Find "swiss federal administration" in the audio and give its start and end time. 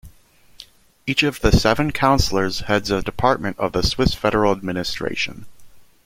3.83-5.45